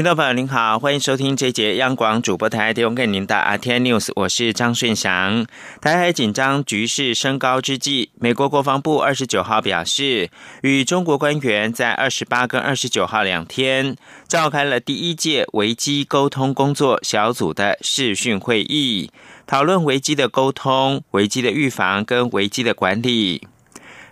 [0.00, 5.46] 听众朋友您好，欢迎收听这节央广主播台提供给您的阿天 News，我是张顺祥。
[5.82, 10.30] 台海紧张局势升高之际，美国国防部二十九号表示，
[10.62, 13.94] 与中国官员在二十八跟二十九号两天
[14.26, 19.10] 召开了第一届危机沟通工作小组的视讯会议，
[19.46, 23.46] 讨论危机的沟通、危机的预防跟危机的管理。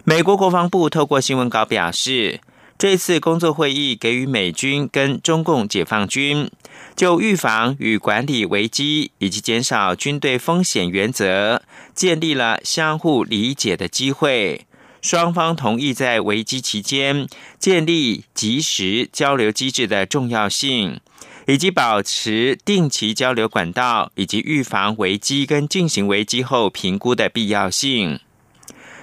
[0.05, 2.41] 美国国防部透过新闻稿表示。
[2.79, 6.49] 这次工作会议给予美军跟中共解放军
[6.95, 11.61] 就预防与管理危机以及减少军队风险原则
[11.93, 14.65] 建立了相互理解的机会。
[15.03, 17.29] 双方同意在危机期间
[17.59, 21.01] 建立及时交流机制的重要性，
[21.49, 28.21] 以及保持定期交流管道，以及预防危机跟进行危机后评估的必要性。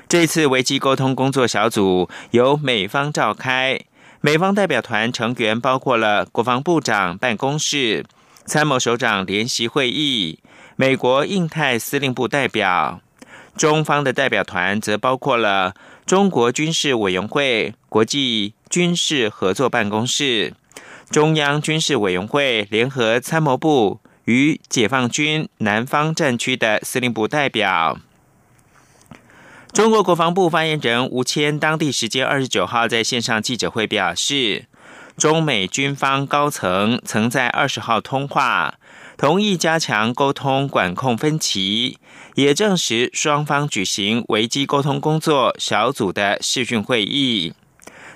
[0.07, 3.79] 这次危机沟通工作小组由美方召开，
[4.21, 8.05] 美方代表团成员包括了国防部长办公室、
[8.45, 10.39] 参谋首长联席会议、
[10.75, 13.01] 美国印太司令部代表；
[13.57, 15.73] 中方的代表团则包括了
[16.05, 20.53] 中国军事委员会、国际军事合作办公室、
[21.09, 27.97] 中央军事委员会联合参谋部与解放军南方战区的司令部代表。
[29.75, 34.67] 中国国防部发言人吴谦当地时间二十九号在线上记者会表示，
[35.17, 38.75] 中美军方高层曾在二十号通话，
[39.17, 41.97] 同意加强沟通管控分歧，
[42.35, 47.51] 也证实双方举行危机沟通工作小组的视讯会议。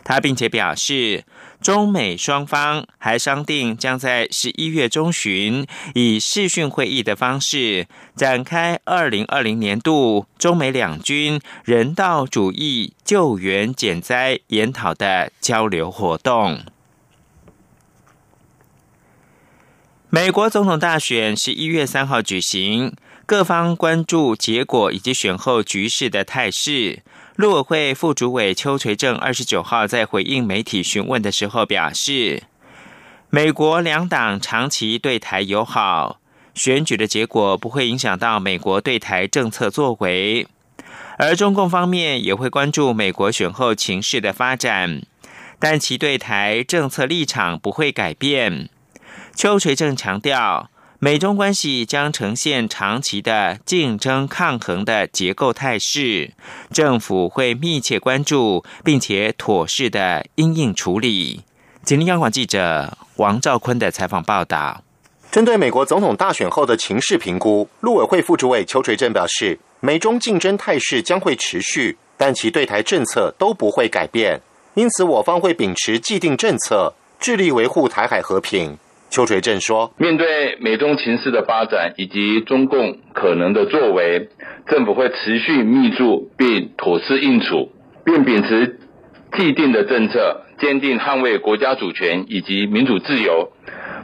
[0.03, 1.23] 他并且表示。
[1.61, 16.61] 中美双方还商定，将在十一月中旬以视讯会议的方式展开二零二零年度中美两军人道主义救援减灾研讨的交流活动。
[20.09, 22.95] 美国总统大选十一月三号举行，
[23.25, 27.03] 各方关注结果以及选后局势的态势。
[27.39, 32.43] 陆委会副主委邱垂正二十九号在回应媒体询问的时候表示，
[33.29, 36.19] 美国两党长期对台友好，
[36.53, 40.47] 选举的结果不会影响到美国对台政策作为，
[41.17, 45.01] 而中共方面也会关注美国选后情势的发展，
[45.59, 48.67] 但其对台政策立场不会改变。
[49.33, 50.69] 邱垂正强调。
[51.01, 56.33] 美中关系将呈现长期的竞争抗衡的结构态势，
[56.73, 61.45] 政府会密切关注，并且妥适的因应处理。
[61.85, 64.83] 吉林央广记者王兆坤的采访报道：，
[65.31, 74.41] 针对美国总统大选后的情势评估，陆委会副主委邱垂正表示，美中竞争态势将会持续，但其对台政策都不会改变，
[74.73, 78.77] 因此我方会秉持既定政策，致力维护台海和平。
[79.09, 84.29] 邱垂正说：“面对美中情势的发展以及中共可能的作为，
[84.67, 87.71] 政府会持续密注并妥适应处，
[88.05, 88.79] 并秉持
[89.35, 93.51] 既定的政策，坚定捍卫国家主权以及民主自由，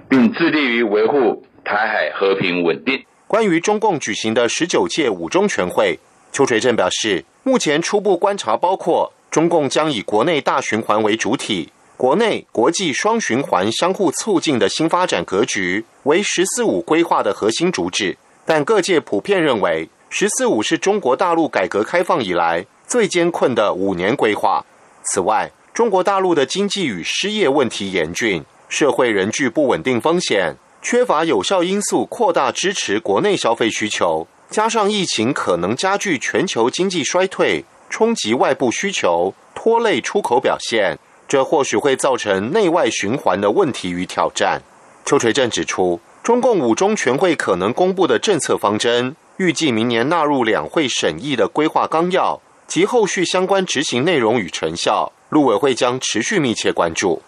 [0.10, 6.00] 并致力于维护台海和平稳定。”关于中共举行的十九届五中全会，
[6.32, 11.70] 邱垂正表示，目前初步观察包括中共将以国内大循环为主体。
[11.98, 24.66] 国内国际双循环相互促进的新发展格局为“十四五”规划的核心主旨，但各界普遍认为“十四五”是中国大陆改革开放以来最艰困的五年规划。
[25.04, 41.00] 此外，中国大陆的经济与失业问题严峻，社会仍具不稳定风险，缺乏有效因素扩大支持国内消费需求，加上疫情可能加剧全球经济衰退，冲击外部需求，拖累出口表现。
[41.28, 44.62] 这或许会造成内外循环的问题与挑战。
[45.06, 57.22] 邱垂正指出，中共五中全会可能公布的政策方针，预计明年纳入两会审议的规划纲要及后续相关执行内容与成效，陆委会将持续密切关注。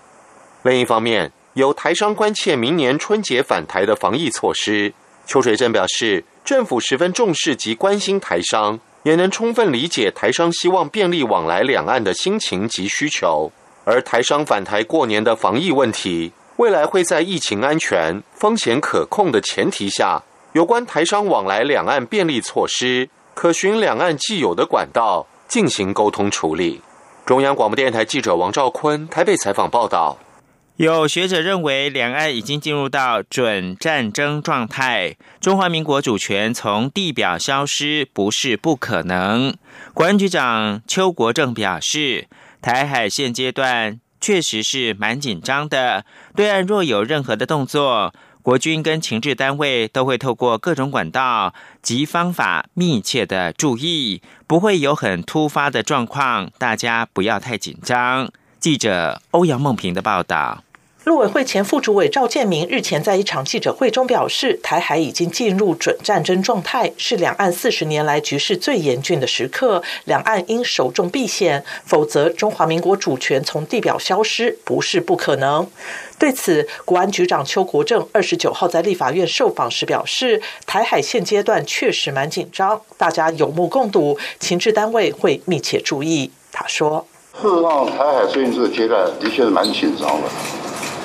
[0.63, 4.93] 另一方面，有台商关切明年春节返台的防疫措施，
[5.27, 13.51] 邱垂正表示，政府十分重视及关心台商，也能充分理解台商希望便利往来两岸的心情及需求。
[13.89, 26.81] 而台商返台过年的防疫问题，未来会在疫情安全、风险可控的前提下，有关台商往来两岸便利措施，可循两岸既有的管道进行沟通处理。
[27.25, 30.17] 中央广播电台记者王兆坤台北采访报道。
[30.75, 39.55] 有学者认为，两岸已经进入到准战争状态，中华民国主权从地表消失不是不可能。
[39.93, 42.27] 国安局长邱国正表示，
[42.67, 46.03] 台海现阶段确实是蛮紧张的，
[46.35, 58.29] 对岸若有任何的动作，国军跟情治单位都会透过各种管道及方法密切的注意，不会有很突发的状况，大家不要太紧张。
[58.59, 60.61] 记者欧阳梦平的报道。
[61.07, 75.65] 陆委会前副主委赵建明日前在一场记者会中表示，台海已经进入准战争状态，是两岸四十年来局势最严峻的时刻，两岸应守重避险，否则中华民国主权从地表消失不是不可能。
[76.19, 86.29] 对此，国安局长邱国正二十九号在立法院受访时表示，台海现阶段确实蛮紧张，大家有目共睹，情治单位会密切注意。
[86.51, 87.07] 他说
[87.41, 90.27] ：“事实上，台海最近这个阶段的确是蛮紧张的。”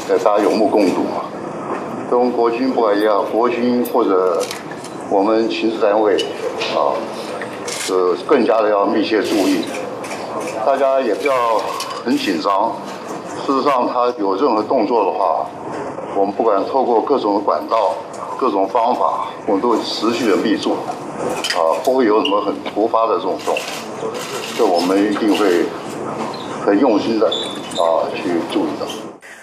[0.09, 1.25] 大家有目共睹嘛，
[2.11, 4.43] 跟国军不管一样，国军或者
[5.09, 6.15] 我们情治单位
[6.77, 6.93] 啊，
[7.67, 9.63] 是更加的要密切注意，
[10.67, 11.35] 大家也不要
[12.05, 12.73] 很紧张。
[13.47, 15.47] 事实上，他有任何动作的话，
[16.15, 17.95] 我们不管透过各种管道、
[18.39, 23.57] 各种方法，我们都会持续的密注，啊，不会有什么很突发的这种动
[24.01, 24.11] 作，
[24.59, 25.65] 这我们一定会
[26.67, 28.23] 很用心的啊去
[28.53, 28.87] 注意到。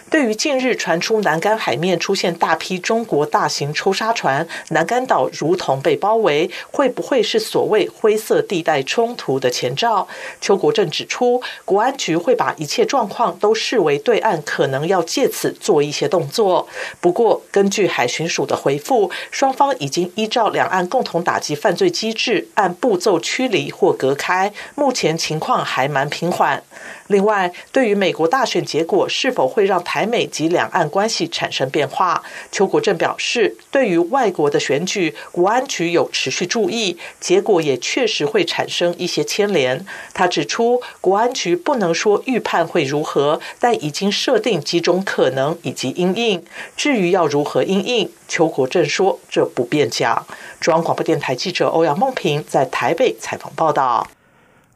[0.09, 10.07] 对于近日传出南竿海面出现大批中国大型抽沙船，南竿岛如同被包围，会不会是所谓灰色地带冲突的前兆？
[10.41, 16.67] 邱国正指出，国安局会把一切状况都视为对岸可能要借此做一些动作。
[16.99, 26.63] 不过，根据海巡署的回复，双方已经依照两岸共同打击犯罪机制，按步骤驱离或隔开，目前情况还蛮平缓。
[27.09, 39.83] 另外，对于美国大选结果是否会让台美及两岸关系产生变化，邱国正表示，对于外国的选举，国安局有持续注意，结果也确实会产生一些牵连。
[40.13, 46.43] 他指出，国安局不能说预判会如何，但已经设定几种可能以及因应。
[46.77, 50.27] 至于要如何因应，邱国正说这不便讲。
[50.59, 54.07] 中央广播电台记者欧阳梦平在台北采访报道。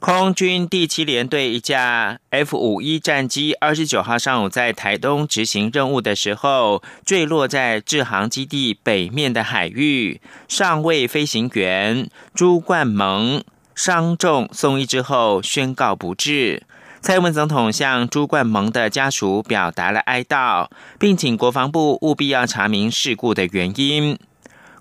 [0.05, 10.19] 空军第七联队一架 F 五一战机，二十九号上午在台东执行任务的时候，坠落在制航基地北面的海域。
[10.49, 13.41] 上尉飞行员朱冠蒙
[13.73, 16.63] 伤重送医之后宣告不治。
[16.99, 20.67] 蔡英文总统向朱冠蒙的家属表达了哀悼，
[20.99, 24.19] 并请国防部务必要查明事故的原因。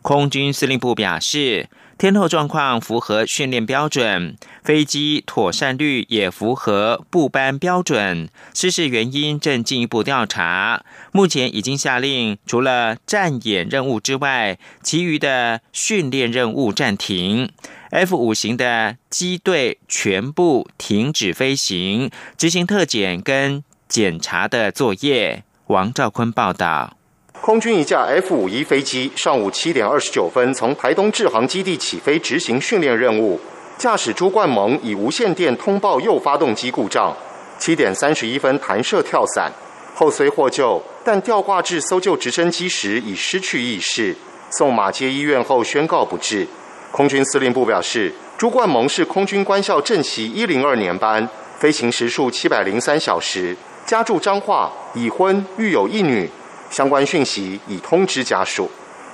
[0.03, 1.69] 空军司令部表示。
[1.99, 10.85] 天后状况符合训练标准，飞机妥善率也符合部班标准，失事原因正进一步调查。
[11.13, 17.51] 目前已经下令，除了战演任务之外，其余的训练任务暂停。
[17.91, 25.45] F 五型的机队全部停止飞行，执行特检跟检查的作业。
[25.67, 26.97] 王兆坤报道。
[27.43, 33.41] 空军一架 F 五一飞机上午七点二十九分从台东制航基地起飞执行训练任务，
[33.77, 37.13] 驾驶朱冠蒙以无线电通报右发动机故障，
[37.59, 39.51] 七点三十一分弹射跳伞，
[39.93, 44.15] 后虽获救，但吊挂至搜救直升机时已失去意识，
[44.51, 46.47] 送马街医院后宣告不治。
[46.93, 56.31] 空军司令部表示，朱冠蒙是空军官校正习一零二年班，飞行时数七百零三小时，家住彰化，已婚，育有一女。
[56.73, 58.69] 相关讯息已通知家属。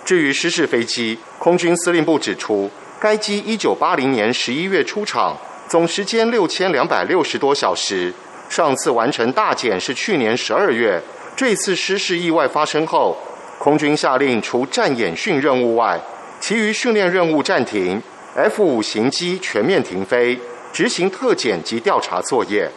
[0.05, 5.37] 至于失事飞机，空军司令部指出，该机一九八零年十一月出厂，
[5.69, 8.15] 总时间六千两百六十多小时。
[8.49, 11.03] 上次完成大检是去年十二月。
[11.37, 13.17] 这次失事意外发生后，
[13.59, 16.00] 空军下令除战演训任务外，
[16.41, 18.00] 其余训练任务暂停
[18.35, 20.38] ，F 五型机全面停飞，
[20.73, 22.71] 执行特检及调查作业。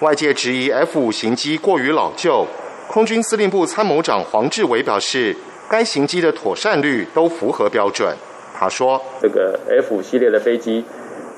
[0.00, 2.46] 外界质疑 F 五型机过于老旧。
[2.92, 5.36] 空军司令部参谋长黄志伟表示，
[5.70, 8.12] 该型机的妥善率都符合标准。
[8.52, 10.84] 他说：“这个 F 系列的飞机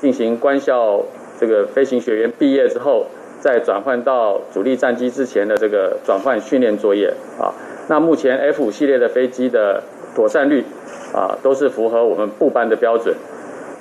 [0.01, 0.99] 进行官校
[1.39, 3.05] 这个飞行学员毕业之后，
[3.39, 7.53] 再转换到主力战机之前的这个转换训练作业啊，
[7.87, 9.83] 那目前 F 系列的飞机的
[10.15, 10.65] 妥善率
[11.13, 13.15] 啊，都是符合我们部班的标准。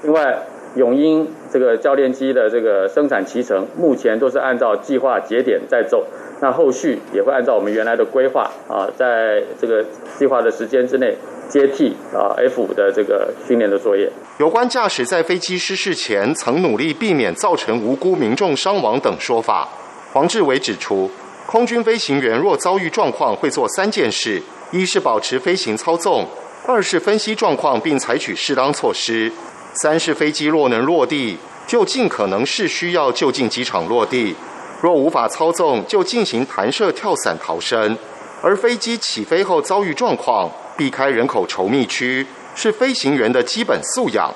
[0.03, 0.43] 另外，
[0.77, 6.07] 永鹰这个教练机的这个生产骑程，目前都是按照计划节点在走。”
[6.41, 9.85] 那后续也会按照我们原来的规划啊，在这个
[10.19, 11.15] 计划的时间之内
[11.49, 14.11] 接替啊 F 五的这个训练的作业。
[14.39, 19.69] 有关驾驶在飞机失事前曾努力避免造成无辜民众伤亡等说法，
[20.13, 21.09] 黄志伟指出，
[21.47, 26.25] 空军飞行员若遭遇状况，会做三件事：一是保持飞行操纵；
[26.67, 29.31] 二是分析状况并采取适当措施；
[29.75, 34.35] 三是飞机若能落地，就尽可能是需要就近机场落地；
[34.83, 37.97] 若无法操纵，就进行弹射跳伞逃生。
[38.43, 44.33] 而飞机起飞后遭遇状况，避开人口稠密区，是飞行员的基本素养。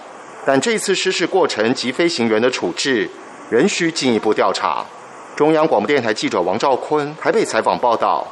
[0.47, 3.11] 但这次失事过程及飞行员的处置，
[3.51, 4.87] 仍需进一步调查。
[5.35, 8.27] 中央广播电台记者王兆坤台北采访报道。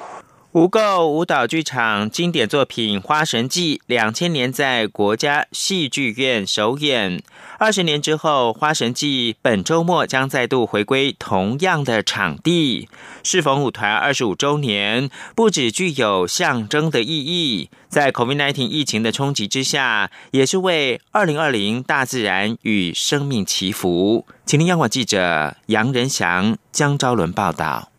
[0.55, 7.21] 无垢舞蹈剧场经典作品《花神记》两千年在国家戏剧院首演。
[7.59, 12.89] 二十年之后，《花神记》本周末将再度回归同样的场地。
[13.25, 24.25] 适逢舞团二十五周年，不只具有象征的意义，在 COVID-19 疫情的冲击之下，也是为二零二零大自然与生命祈福。
[24.47, 27.91] 请听央广记者杨仁祥、江昭伦报道。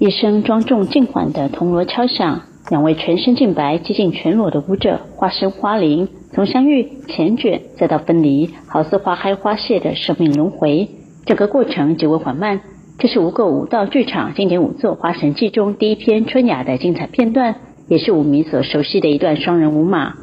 [0.00, 10.88] 一声庄重静缓的铜锣敲响，两位全身净白、接近全裸的舞者化身花灵，从相遇、缱绻，再到分离，好似花开花谢的生命轮回。
[11.26, 12.60] 整个过程极为缓慢。
[13.00, 17.56] 这是无垢舞蹈剧场经典舞作《花神记》中第一篇春雅的精彩片段，
[17.88, 20.10] 也是舞迷所熟悉的一段双人舞马。《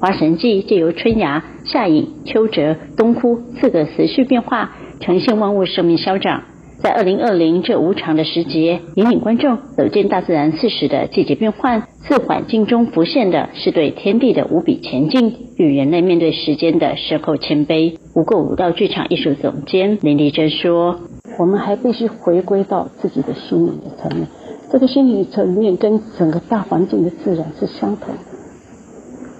[0.00, 6.42] 花神记》借由春芽、夏影、秋折、冬枯四个时序变化，呈现万物生命消长。
[6.82, 17.96] 在二零二零这无常的时节，引领观众走进大自然四时的季节变换，自环境中浮现的是对天地的无比前进，与人类面对时间的深厚谦卑。
[18.14, 21.00] 无垢舞蹈剧场艺术总监林丽珍说
[21.40, 24.28] ：“我们还必须回归到自己的心灵的层面，
[24.70, 28.20] 这个心理层面跟整个大环境的自然是相同的，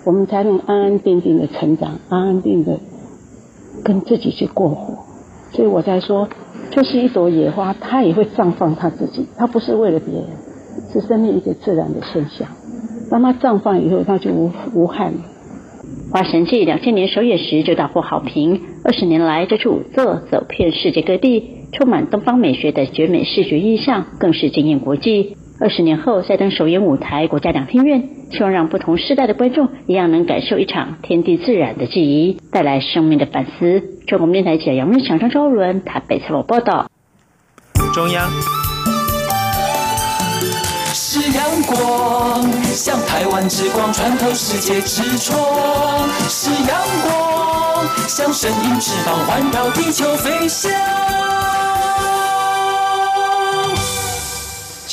[0.07, 2.81] 我们才能安安定定的成长，安安定定的
[3.85, 5.05] 跟自己去过活。
[5.53, 6.29] 所以我在说。”
[6.71, 10.25] 就是一朵野花，它也会绽放它自己，它不是为了别人，
[10.93, 12.49] 是生命一个自然的现象。
[13.11, 15.19] 当它绽放以后，它就无无憾了。
[16.13, 25.37] 《花神记》两千年首演时就大获好评，二十年来这出舞作走遍世界各地，充满东方美学的绝美视觉意象，更是惊艳国际。
[25.59, 33.83] 二十年后再登首演舞台国家两厅院，希望让不同世代的观众一样能感受一场天地自然的记忆，带来生命的反思。
[34.07, 36.91] 中国电台记者杨文祥、张昭伦台北采访报道。
[37.95, 38.31] 中央
[40.93, 45.39] 是阳光，像台湾之光穿透世界之窗；
[46.29, 51.26] 是阳光，像神鹰翅膀环绕地球飞翔。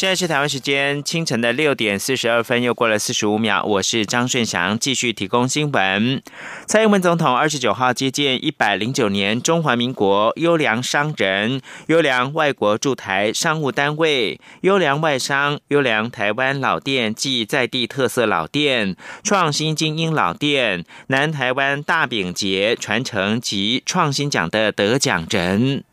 [0.03, 3.63] 现在是台湾时间清晨的六点四十二分，又过了四十五秒。
[3.63, 6.21] 我是张顺祥，继续提供新闻。
[6.65, 25.85] 蔡英文总统二十九号接见一百零九年中华民国优良商人、优良外国驻台商务单位、优良外商、优良台湾老店暨在地特色老店、创新精英老店、南台湾大饼节传承及创新奖的得奖人。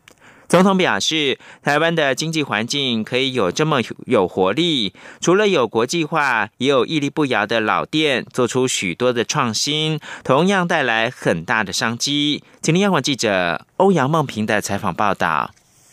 [0.51, 12.43] 总统表示，台湾的经济环境可以有这么有活力，除了有国际化，也有屹立不摇的老店，做出许多的创新，同样带来很大的商机。
[12.61, 15.53] 今天央广记者欧阳梦平的采访报道。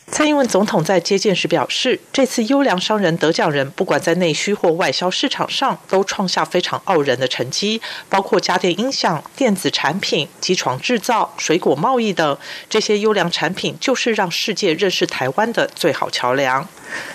[0.10, 12.38] 蔡英文总统在接见时表示，这次优良商人得奖人，不管在内需或外销市场上，都创下非常傲人的成绩，包括家电音响、电子产品、机床制造、水果贸易等。
[12.70, 16.66] 这些优良产品，就是让世界认识台湾的最好桥梁。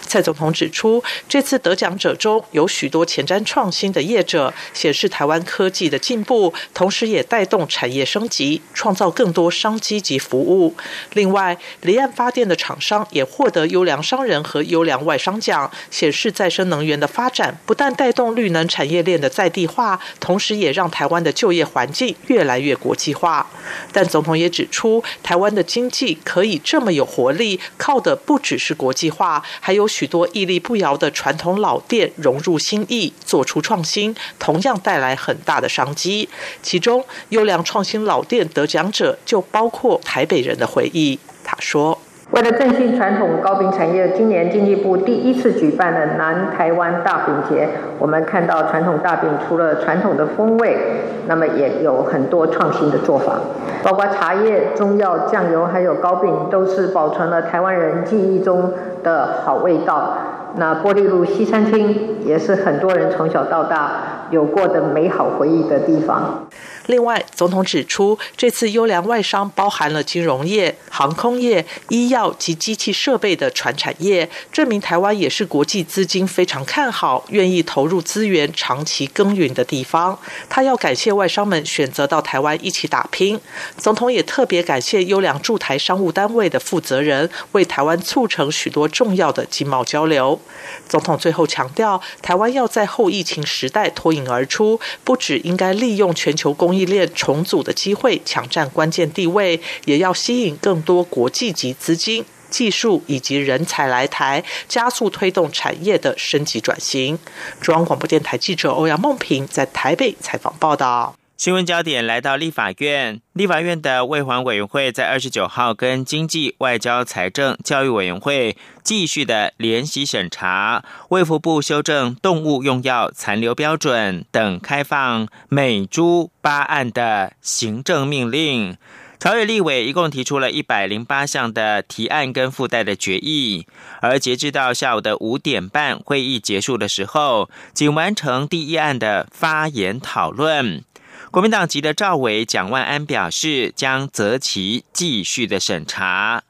[0.02, 10.76] 蔡总统指出，这次得奖者中有许多前瞻创新的业者，显示台湾科技的进步，同时也带动产业升级，创造更多商机及服务。
[11.14, 23.48] 另外，离岸发电的厂商也获得优良商人和优良外商奖，显示再生能源的发展不但带动绿能产业链的在地化，同时也让台湾的就业环境越来越国际化。
[23.92, 29.40] 但总统也指出，台湾的经济可以这么有活力，靠的不只是国际化。
[29.60, 36.28] 还有许多屹立不摇的传统老店融入新意，做出创新，同样带来很大的商机。
[36.60, 41.20] 其中，优良创新老店得奖者就包括台北人的回忆。
[41.44, 42.01] 他说。
[42.32, 47.68] 为了振兴传统糕饼产业，今年经济部第一次举办了南台湾大饼节。
[47.98, 50.78] 我们看到传统大饼除了传统的风味，
[51.26, 53.34] 那么也有很多创新的做法，
[53.82, 58.72] 包括茶叶、中药、酱油，还有糕饼，都是保存了台湾人记忆中
[59.02, 60.16] 的好味道。
[60.56, 63.90] 那玻璃路西餐厅也是很多人从小到大
[64.30, 66.46] 有过的美好回忆的地方。
[66.86, 80.18] 另外，总统指出，这次优良外商包含了金融业、航空业、医药及机器设备的传产业，证明台湾也是国际资金非常看好、愿意投入资源、长期耕耘的地方。
[80.48, 83.40] 他要感谢外商们选择到台湾一起打拼。
[83.76, 90.40] 总统也特别感谢优良驻台商务单位的负责人，为台湾促成许多重要的经贸交流。
[90.88, 107.19] 总统最后强调，台湾要在后疫情时代脱颖而出，不只应该利用全球公供应链重组的机会抢占关键地位，也要吸引更多国际级资金、技术以及人才来台，加速推动产业的升级转型。
[107.61, 111.14] 中央广播电台记者欧阳梦平在台北采访报道。
[111.42, 128.76] 新闻焦点来到立法院，立法院的卫环委员会在二十九号跟经济、外交、财政、教育委员会继续的联席审查卫福部修正动物用药残留标准等开放美猪八案的行政命令。
[129.18, 133.66] 朝野立委一共提出了一百零八项的提案跟附带的决议，
[134.00, 140.84] 而截至到下午的五点半会议结束的时候，仅完成第一案的发言讨论。
[141.31, 146.42] 国民党籍的赵伟、蒋万安表示，将择期继续的审查。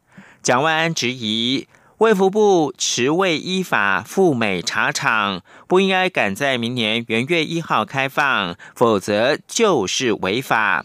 [0.43, 10.85] 蒋万安质疑，卫福部持未依法赴美查厂，不应该赶在明年元月一号开放，否则就是违法。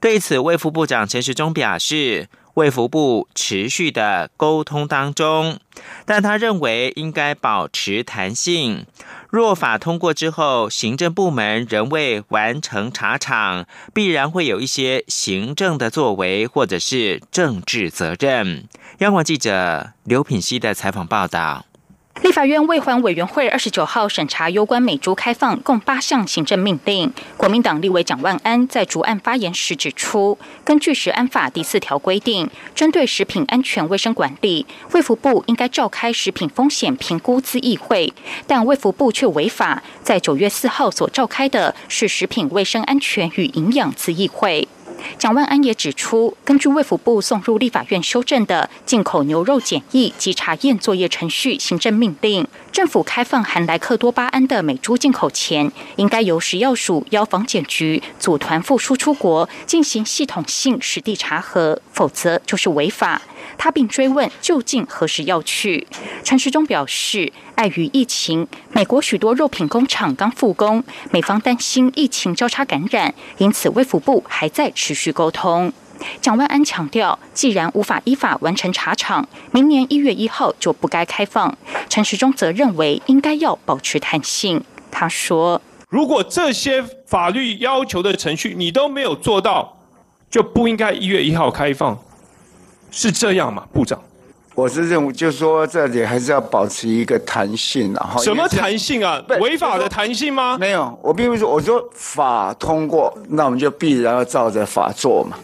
[0.00, 5.60] 对此，卫副部长陈时中表示，卫福部持续的沟通当中，
[6.04, 8.84] 但他认为应该保持弹性。
[9.30, 18.66] 若法通过之后，行政部门仍未完成查厂，必然会有一些行政的作为，或者是政治责任。
[18.98, 21.67] 央广记者刘品希的采访报道。
[22.22, 27.12] 立法院卫环委员会二十九号审查有关美猪开放共八项行政命令。
[27.36, 38.12] 国民党立委蒋万安在主案发言时指出，根据食安法第四条规定，针对食品安全卫生管理，卫福部应该召开食品风险评估资议会，
[38.48, 44.66] 但卫福部却违法，在九月四号所召开的是食品卫生安全与营养资议会。
[45.18, 63.22] 蒋万安也指出，根据卫福部送入立法院修正的进口牛肉检疫及查验作业程序行政命令，政府开放含莱克多巴胺的美猪进口前，应该由食药署药防检局组团赴输出国进行系统性实地查核，否则就是违法。
[63.58, 65.86] 他并追问究竟何时要去？
[66.24, 75.72] 陈时中表示，碍于疫情，美国许多肉品工厂刚复工，美方担心疫情交叉感染，因此卫福部还在持续沟通。
[76.20, 81.58] 蒋万安强调，既然无法依法完成查厂，明年一月一号就不该开放。
[81.88, 84.62] 陈时中则认为应该要保持弹性。
[84.92, 89.76] 他说：“如果这些法律要求的程序你都没有做到，
[90.30, 91.98] 就不应该一月一号开放。”
[92.90, 94.00] 是这样吗，部长？
[94.54, 98.16] 我是认为，就是说这里还是要保持一个弹性啊。
[98.18, 99.22] 什么弹性啊？
[99.40, 100.58] 违法的弹性吗？
[100.58, 105.36] 没有，我并不是说，我说法通过，那我们就必然要照着法做嘛。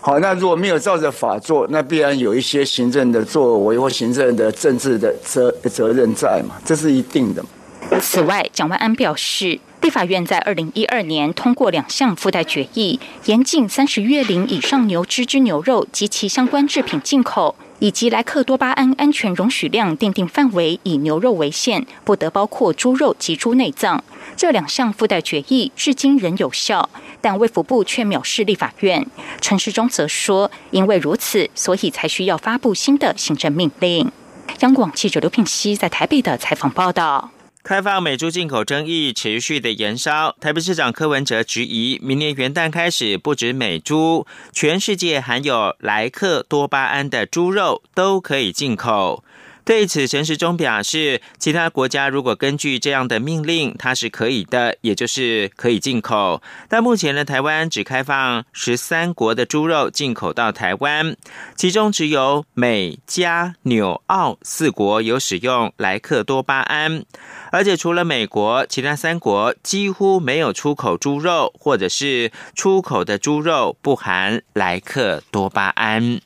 [0.00, 7.44] 好，那如果没有照着法做，那必然有一些行政的作为或行政的政治的责责任在嘛，这是一定的。
[8.00, 9.60] 此外，蒋万安表示。
[9.80, 24.04] 立法院在二零一二年通过两项附带决议，严禁三十月龄以上牛只之牛肉及其相关制品进口，以及莱克多巴胺安全容许量定定范围以牛肉为限，不得包括猪肉及猪内脏。
[24.36, 26.90] 这两项附带决议至今仍有效，
[27.22, 29.06] 但卫福部却藐视立法院。
[29.40, 34.12] 陈时中则说，因为如此，所以才需要发布新的行政命令。
[34.60, 37.30] 央广记者刘品熙在台北的采访报道。
[37.62, 49.22] 开放美猪进口争议持续的延烧，台北市长柯文哲质疑，明年元旦开始，不止美猪，全世界含有莱克多巴胺的猪肉都可以进口。
[49.64, 56.42] 对此，陈时中表示，其他国家如果根据这样的命令，它是可以的，也就是可以进口。
[56.68, 61.16] 但目前呢，台湾只开放十三国的猪肉进口到台湾，
[61.54, 67.04] 其中只有美加纽澳四国有使用莱克多巴胺，
[67.52, 76.20] 而且除了美国，其他三国几乎没有出口猪肉，或者是出口的猪肉不含莱克多巴胺。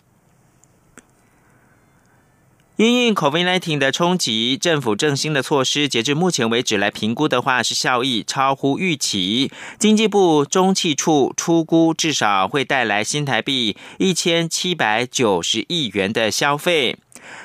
[2.76, 9.52] 因应 COVID-19 的冲击，政府振兴的措施，截至目前为止来评估的话，是效益超乎预期。
[9.78, 16.96] 经济部中汽处出估，至少会带来新台币一千七百九十亿元的消费。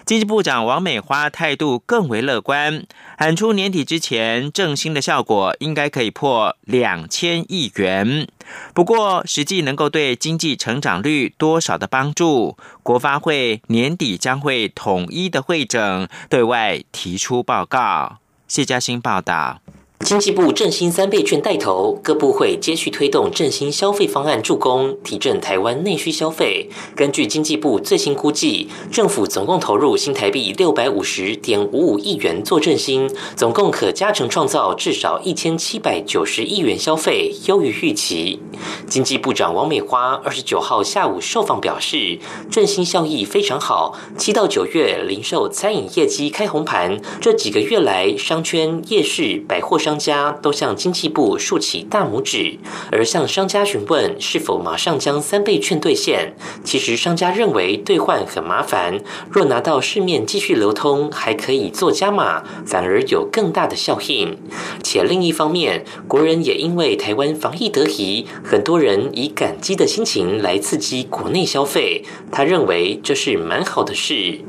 [0.05, 2.85] 经济部长王美花态度更为乐观，
[3.17, 8.27] 喊出年底之前振兴的效果应该可以破两千亿元。
[8.73, 18.17] 不过，实际能够对经济成长率多少的帮助，国发会年底将会统一的会诊，对外提出报告。
[18.47, 19.61] 谢嘉欣报道。
[20.05, 26.69] 经济部振兴三倍券带头，各部会接续推动振兴消费方案，助攻提振台湾内需消费。
[26.95, 38.39] 根据经济部最新估计，政府总共投入新台币六百五十点五五亿元做振兴，总共可加成创造至少一千七百九十亿元消费，优于预期。
[38.87, 42.17] 经济部长王美花二十九号下午受访表示，
[42.49, 49.88] 振兴效益非常好，七到九月零售餐饮业绩开红盘，这几个月来商圈、夜市、百货商。
[49.89, 52.59] 商家都向经济部竖起大拇指，
[52.91, 56.35] 而向商家询问是否马上将三倍券兑现。
[56.63, 58.99] 其实商家认为兑换很麻烦，
[59.31, 64.37] 若拿到市面继续流通，还可以做加码，反而有更大的效应。
[64.83, 72.05] 且另一方面，国人也因为台湾防疫得宜，很多人以感激的心情来刺激国内消费。
[72.31, 74.39] 他认为这是蛮好的事。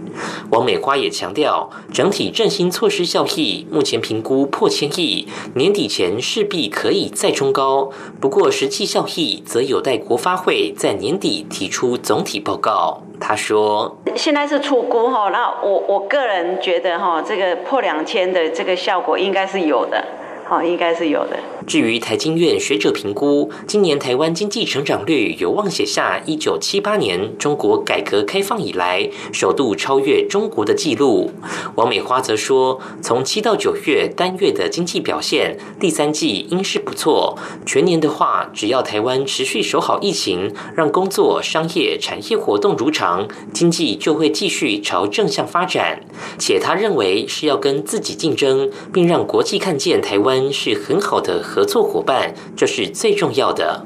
[0.51, 5.27] 王美花也强调，整体振兴措施效益目前评估破千亿。
[5.55, 7.91] 年底前势必可以再冲高，
[8.21, 13.03] 不过实际效益则有待国发会在年底提出总体报告。
[13.19, 20.03] 他说：“现在是出估哈，那我我个人觉得哈，这个破两千的这个效果应该是有的。”
[20.51, 21.39] 哦，应该是有的。
[21.65, 31.31] 至于台经院学者评估，今年台湾经济成长率有望写下一九七八年中国改革开放以来首度超越中国的纪录。
[31.77, 37.39] 王美花则说，从七到九月单月的经济表现，第三季应是不错。
[37.65, 46.01] 全年的话，只要台湾持续守好疫情，让工作、商业、产业活动如常，经济就会继续朝正向发展。
[46.37, 50.40] 且他认为是要跟自己竞争，并让国际看见台湾。
[50.53, 53.85] 是很好的合作伙伴，这是最重要的。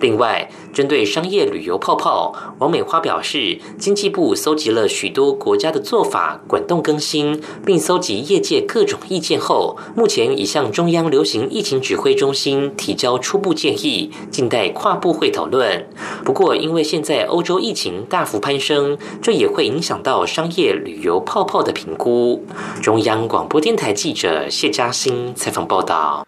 [0.00, 15.86] 另外，针对商业旅游泡泡，王美花表示，经济部搜集了许多国家的做法，滚动更新，并搜集业界各种意见后，目前已向中央流行疫情指挥中心提交初步建议，静待跨部会讨论。
[16.24, 22.44] 不过，因为现在欧洲疫情大幅攀升，这也会影响到商业旅游泡泡的评估。
[22.82, 26.26] 中央广播电台记者谢嘉欣采访报道。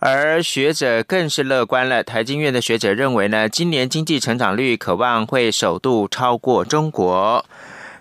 [0.00, 2.04] 而学者更是乐观了。
[2.04, 7.44] 台经院的学者认为呢，今年经济成长率渴望会首度超过中国。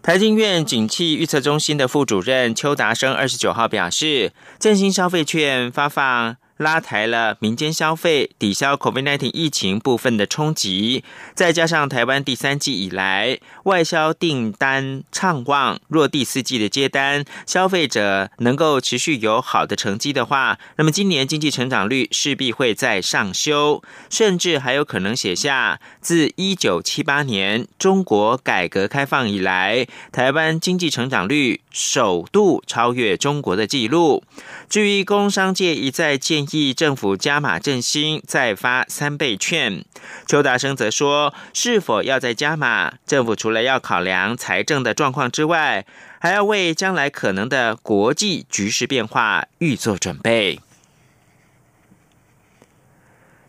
[0.04, 6.38] 台经院景气预测中心的副主任邱达生二十九号表示，振兴消费券发放。
[6.58, 34.24] 拉抬了民间消费，抵消 COVID-19 疫情部分的冲击，再加上台湾第三季以来外销订单畅旺，若第四季的接单消费者能够持续有好的成绩的话，那么今年经济成长率势必会再上修，甚至还有可能写下自一九七八年中国改革开放以来台湾经济成长率首度超越中国的纪录。
[34.68, 39.84] 至于工商界一再建议政府加码振兴，再发三倍券，
[40.28, 45.86] 邱达生则说，是否要再加码，政府除了要考量财政的状况之外，
[46.20, 50.60] 还要为将来可能的国际局势变化预做准备。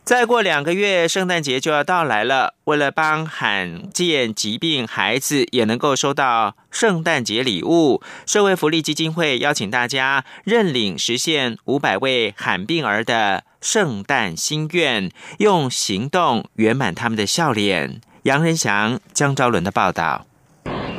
[0.08, 2.54] 再过两个月，圣诞节就要到来了。
[2.64, 18.00] 为了帮罕见疾病孩子也能够收到圣诞节礼物，社会福利基金会邀请大家认领实现五百位罕病儿的圣诞心愿，用行动圆满他们的笑脸。
[18.22, 20.24] 杨仁祥、江昭伦的报道。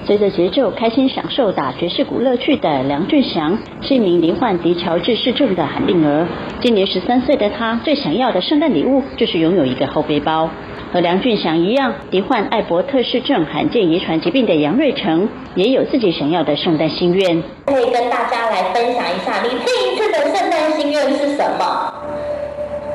[0.10, 6.26] 随着节奏，开心享受打爵士鼓乐趣的梁俊祥是一名罹患迪乔治氏症的罕病儿。
[6.60, 10.50] 今年十三岁的他，最想要的圣诞礼物就是拥有一个后背包。
[10.92, 17.44] 和梁俊祥一样，罹患艾伯特氏症罕见遗传疾病的杨瑞成，也有自己想要的圣诞心愿。
[17.68, 21.94] 可以跟大家来分享一下，你这一次的圣诞心愿是什么？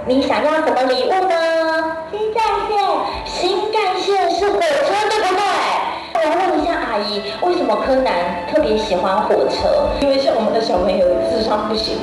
[0.08, 1.94] 你想要什么礼物呢？
[2.10, 2.76] 新干线，
[3.24, 5.73] 新干线是火车，对不对？
[6.14, 9.90] 我问一下阿姨，为什么柯南特别喜欢火车？
[10.00, 11.98] 因为像我们的小朋友智商不行，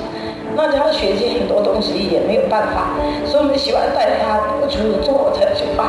[0.56, 2.91] 那他要学习很多东西也没有办法，
[3.26, 5.88] 所以我们喜欢带他不出坐火车去玩，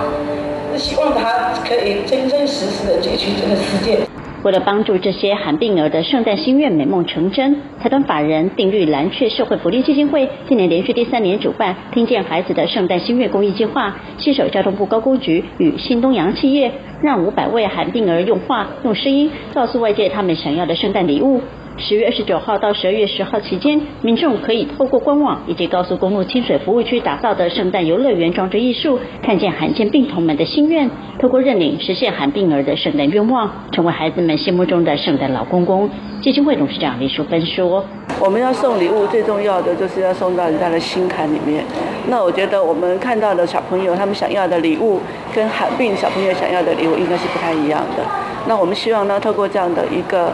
[0.79, 4.07] 希望他可以真真实实的解决这个世界。
[4.43, 21.41] 为了帮助这些罕病儿的圣诞心愿美梦成真，财团法人定律蓝雀社会福利基金会今年连续第三年主办“听见孩子的圣诞心愿”公益计划，携手交通部高工局与新东阳企业，让五百位罕病儿用话、用声音告诉外界他们想要的圣诞礼物。
[21.79, 35.89] 十月二十九号到十二月十号期间，民众可以透过官网以及高速公路清水服务区打造的圣诞游乐园装置艺术，看见罕见病童们的心愿，透过认领实现罕病儿的圣诞愿望，成为孩子们心目中的圣诞老公公。
[36.21, 37.85] 基金会董事长李淑芬说
[38.21, 41.65] ：“我们要送礼物，最重要的就是要送到人家的心坎里面。
[42.07, 45.01] 那我觉得我们看到的小朋友他们想要的礼物，
[45.35, 48.05] 跟罕病小朋友想要的礼物应该是不太一样的。
[48.47, 50.33] 那我们希望呢，透过这样的一个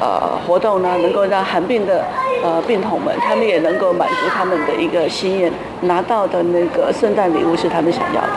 [0.00, 2.04] 呃活动呢，能够让寒病的
[2.42, 8.28] 呃病童们，他们也能够满足他们的一个心愿，拿到的那个圣诞礼物是他们想要的。”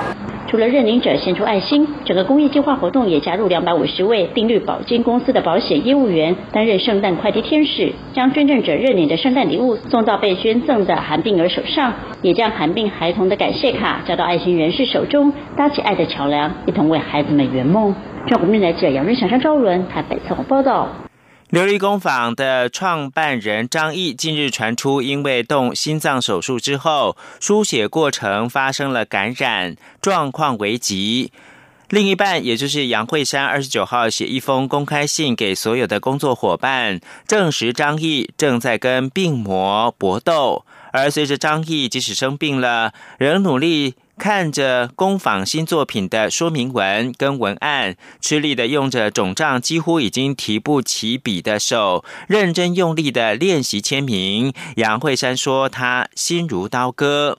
[0.45, 17.95] 除了认领者献出爱心，整个公益计划活动也加入两百五十位定律保金公司的保险业务员担任圣诞快递天使，将捐赠者认领的圣诞礼物送到被捐赠的寒病儿手上，也将寒病孩童的感谢卡交到爱心人士手中，搭起爱的桥梁，一同为孩子们圆梦。
[18.27, 20.87] 中国面来者杨瑞祥、张昭伦台北采访报道。
[21.53, 31.31] 琉璃工坊的创办人张毅近日传出，因为动心脏手术之后，输血过程发生了感染，状况危急。
[31.89, 40.65] 另一半，也就是杨惠珊，二十九号写一封公开信给所有的工作伙伴，证实张毅正在跟病魔搏斗。
[40.91, 43.93] 而随着张毅即使生病了，仍努力。
[44.23, 54.53] 看着工坊新作品的说明文跟文案，吃力的用着肿胀几乎已经提不起笔的手，认真用力的练习签名。
[54.77, 57.37] 杨慧珊说：“他心如刀割。”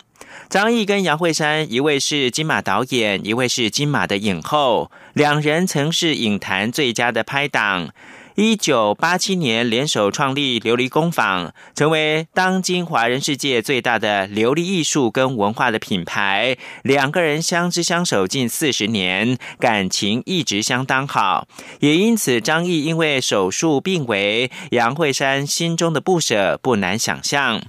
[0.51, 7.89] 张毅跟杨慧珊，一位是金马导演，一位是金马的影后，两人曾是影坛最佳的拍档。
[8.37, 16.57] 一九八七年联手创立琉璃工坊，成为当今华人世界最大的琉璃艺术跟文化的品牌。
[16.83, 21.47] 两个人相知相守近四十年，感情一直相当好。
[21.79, 27.63] 也因此，张毅因为手术病危，杨惠珊心中的不舍不难想象。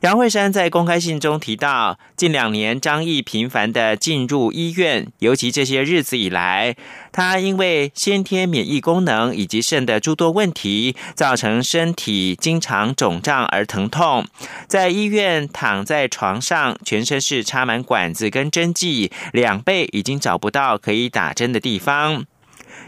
[0.00, 6.76] 杨慧珊在公开信中提到，近两年张毅频繁的进入医院，尤其这些日子以来，
[7.12, 14.26] 他因为先天免疫功能以及肾的诸多问题，造成身体经常肿胀而疼痛，
[14.66, 22.24] 在医院躺在床上，全身是插满管子跟针剂，两背已经找不到可以打针的地方。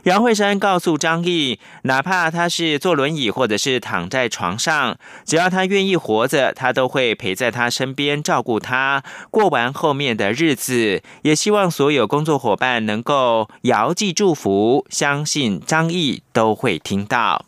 [0.04, 11.02] 杨慧珊告诉张毅，哪怕他是坐轮椅或者是躺在床上，只要他愿意活着，他都会陪在他身边照顾他，过完后面的日子。
[11.22, 17.46] 也希望所有工作伙伴能够遥寄祝福，相信张毅都会听到。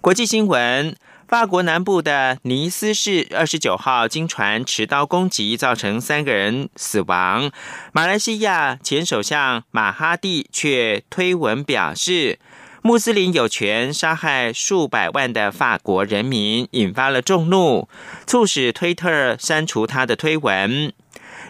[0.00, 0.96] 国际新闻。
[1.28, 7.50] 法国南部的尼斯市二十九号经传持刀攻击，造成三个人死亡。
[7.92, 12.38] 马来西亚前首相马哈蒂却推文表示，
[12.80, 17.88] 穆斯林有权杀害数百万的法国人民，引发了众怒，
[18.24, 20.92] 促使推特删除他的推文。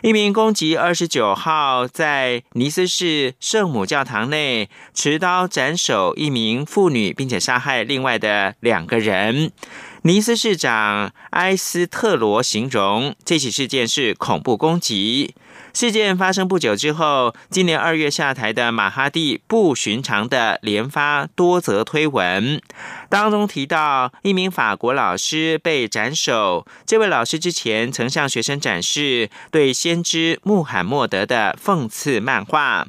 [0.03, 9.51] 一名攻击二十九号在尼斯市圣母教堂内持刀斩首一名妇女，并且杀害另外的两个人。
[10.03, 15.35] 尼斯市长埃斯特罗形容这起事件是恐怖攻击。
[15.77, 22.63] 事件发生不久之后，今年二月下台的马哈蒂不寻常的连发多则推文，
[23.11, 26.67] 当中提到一名法国老师被斩首。
[26.87, 32.87] 这位老师之前曾向学生展示对先知穆罕默德的讽刺漫画。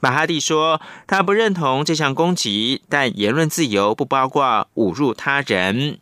[0.00, 5.98] 马哈蒂说，他不认同这项攻击，但言论自由不包括侮辱他人。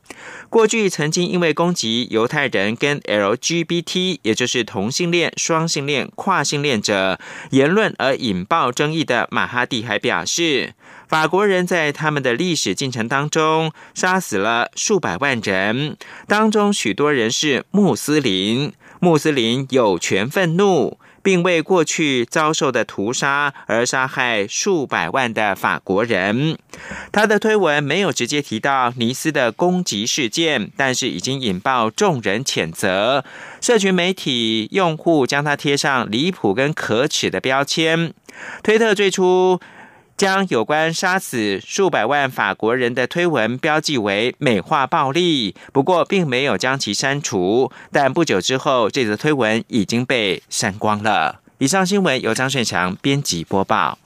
[0.48, 7.18] 过去曾经因为攻击犹太人跟 LGBT，也就是同性恋、双性恋、跨性恋者
[7.50, 10.74] 言论而引爆争议的马哈蒂还表示，
[11.08, 20.98] 法国人在他们的历史进程当中杀死了数百万人，当中许多人是穆斯林，穆斯林有权愤怒。
[21.22, 26.56] 并为过去遭受的屠杀而杀害数百万的法国人。
[27.12, 33.24] 他的推文没有直接提到尼斯的攻击事件，但是已经引爆众人谴责。
[33.60, 38.12] 社群媒体用户将他贴上离谱跟可耻的标签。
[38.62, 39.60] 推特最初。
[40.18, 47.70] 将有关杀死数百万法国人的推文标记为美化暴力，不过并没有将其删除。
[47.92, 51.40] 但不久之后，这则推文已经被删光了。
[51.58, 53.96] 以上新闻由张顺强编辑播报。